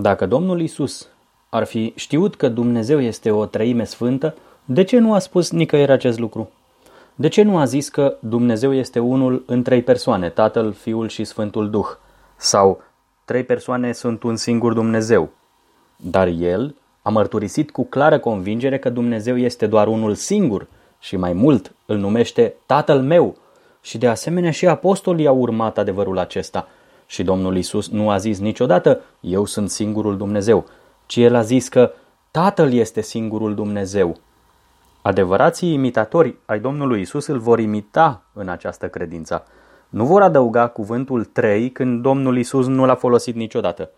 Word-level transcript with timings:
Dacă 0.00 0.26
Domnul 0.26 0.60
Isus 0.60 1.08
ar 1.48 1.64
fi 1.64 1.92
știut 1.96 2.36
că 2.36 2.48
Dumnezeu 2.48 3.00
este 3.00 3.30
o 3.30 3.46
trăime 3.46 3.84
sfântă, 3.84 4.34
de 4.64 4.82
ce 4.82 4.98
nu 4.98 5.14
a 5.14 5.18
spus 5.18 5.50
nicăieri 5.50 5.92
acest 5.92 6.18
lucru? 6.18 6.50
De 7.14 7.28
ce 7.28 7.42
nu 7.42 7.58
a 7.58 7.64
zis 7.64 7.88
că 7.88 8.16
Dumnezeu 8.20 8.74
este 8.74 8.98
unul 8.98 9.42
în 9.46 9.62
trei 9.62 9.82
persoane, 9.82 10.28
Tatăl, 10.28 10.72
Fiul 10.72 11.08
și 11.08 11.24
Sfântul 11.24 11.70
Duh? 11.70 11.86
Sau 12.36 12.82
trei 13.24 13.44
persoane 13.44 13.92
sunt 13.92 14.22
un 14.22 14.36
singur 14.36 14.72
Dumnezeu? 14.72 15.28
Dar 15.96 16.26
el 16.26 16.74
a 17.02 17.10
mărturisit 17.10 17.70
cu 17.70 17.84
clară 17.84 18.18
convingere 18.18 18.78
că 18.78 18.90
Dumnezeu 18.90 19.38
este 19.38 19.66
doar 19.66 19.88
unul 19.88 20.14
singur 20.14 20.66
și 21.00 21.16
mai 21.16 21.32
mult 21.32 21.72
îl 21.86 21.96
numește 21.96 22.54
Tatăl 22.66 23.00
meu. 23.00 23.36
Și 23.82 23.98
de 23.98 24.08
asemenea 24.08 24.50
și 24.50 24.66
apostolii 24.66 25.26
au 25.26 25.36
urmat 25.36 25.78
adevărul 25.78 26.18
acesta. 26.18 26.68
Și 27.10 27.22
Domnul 27.22 27.56
Isus 27.56 27.88
nu 27.88 28.10
a 28.10 28.16
zis 28.16 28.38
niciodată, 28.38 29.00
eu 29.20 29.44
sunt 29.44 29.70
singurul 29.70 30.16
Dumnezeu, 30.16 30.66
ci 31.06 31.16
el 31.16 31.34
a 31.34 31.42
zis 31.42 31.68
că 31.68 31.92
Tatăl 32.30 32.72
este 32.72 33.00
singurul 33.00 33.54
Dumnezeu. 33.54 34.16
Adevărații 35.02 35.72
imitatori 35.72 36.36
ai 36.44 36.60
Domnului 36.60 37.00
Isus 37.00 37.26
îl 37.26 37.38
vor 37.38 37.58
imita 37.58 38.24
în 38.32 38.48
această 38.48 38.88
credință. 38.88 39.46
Nu 39.88 40.04
vor 40.04 40.22
adăuga 40.22 40.68
cuvântul 40.68 41.24
trei 41.24 41.70
când 41.70 42.02
Domnul 42.02 42.38
Isus 42.38 42.66
nu 42.66 42.86
l-a 42.86 42.94
folosit 42.94 43.34
niciodată. 43.34 43.90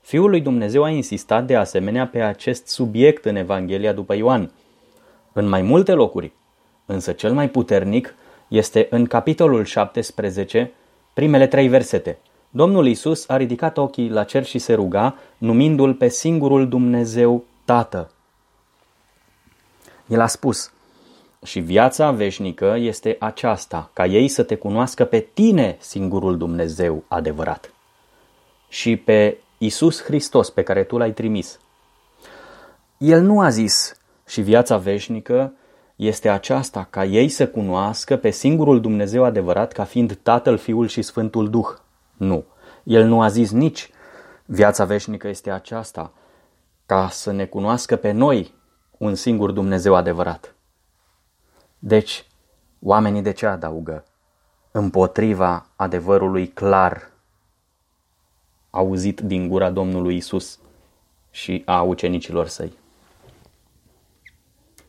Fiul 0.00 0.30
lui 0.30 0.40
Dumnezeu 0.40 0.82
a 0.82 0.88
insistat 0.88 1.46
de 1.46 1.56
asemenea 1.56 2.06
pe 2.06 2.20
acest 2.20 2.66
subiect 2.66 3.24
în 3.24 3.36
Evanghelia 3.36 3.92
după 3.92 4.14
Ioan. 4.14 4.50
În 5.32 5.48
mai 5.48 5.62
multe 5.62 5.92
locuri, 5.92 6.32
însă 6.86 7.12
cel 7.12 7.32
mai 7.32 7.48
puternic 7.48 8.14
este 8.48 8.86
în 8.90 9.06
capitolul 9.06 9.64
17, 9.64 10.72
primele 11.12 11.46
trei 11.46 11.68
versete. 11.68 12.18
Domnul 12.56 12.86
Isus 12.86 13.28
a 13.28 13.36
ridicat 13.36 13.76
ochii 13.76 14.08
la 14.08 14.24
cer 14.24 14.44
și 14.44 14.58
se 14.58 14.74
ruga, 14.74 15.14
numindu-l 15.38 15.94
pe 15.94 16.08
singurul 16.08 16.68
Dumnezeu 16.68 17.44
Tată. 17.64 18.10
El 20.06 20.20
a 20.20 20.26
spus, 20.26 20.72
și 21.44 21.60
viața 21.60 22.10
veșnică 22.10 22.76
este 22.78 23.16
aceasta, 23.20 23.90
ca 23.92 24.06
ei 24.06 24.28
să 24.28 24.42
te 24.42 24.54
cunoască 24.54 25.04
pe 25.04 25.26
tine, 25.34 25.76
singurul 25.80 26.38
Dumnezeu 26.38 27.04
adevărat, 27.08 27.72
și 28.68 28.96
pe 28.96 29.38
Isus 29.58 30.02
Hristos 30.02 30.50
pe 30.50 30.62
care 30.62 30.84
tu 30.84 30.96
l-ai 30.96 31.12
trimis. 31.12 31.58
El 32.98 33.22
nu 33.22 33.40
a 33.40 33.48
zis, 33.48 33.96
și 34.26 34.40
viața 34.40 34.76
veșnică 34.76 35.52
este 35.96 36.28
aceasta, 36.28 36.86
ca 36.90 37.04
ei 37.04 37.28
să 37.28 37.48
cunoască 37.48 38.16
pe 38.16 38.30
singurul 38.30 38.80
Dumnezeu 38.80 39.24
adevărat 39.24 39.72
ca 39.72 39.84
fiind 39.84 40.18
Tatăl, 40.22 40.56
Fiul 40.56 40.88
și 40.88 41.02
Sfântul 41.02 41.50
Duh. 41.50 41.82
Nu. 42.16 42.44
El 42.82 43.06
nu 43.06 43.22
a 43.22 43.28
zis 43.28 43.50
nici, 43.50 43.90
viața 44.44 44.84
veșnică 44.84 45.28
este 45.28 45.50
aceasta, 45.50 46.12
ca 46.86 47.08
să 47.08 47.32
ne 47.32 47.46
cunoască 47.46 47.96
pe 47.96 48.10
noi 48.10 48.54
un 48.98 49.14
singur 49.14 49.50
Dumnezeu 49.50 49.94
adevărat. 49.94 50.54
Deci, 51.78 52.26
oamenii 52.82 53.22
de 53.22 53.32
ce 53.32 53.46
adaugă? 53.46 54.04
Împotriva 54.70 55.66
adevărului 55.76 56.48
clar 56.48 57.10
auzit 58.70 59.20
din 59.20 59.48
gura 59.48 59.70
Domnului 59.70 60.16
Isus 60.16 60.58
și 61.30 61.62
a 61.66 61.82
ucenicilor 61.82 62.46
săi. 62.46 62.78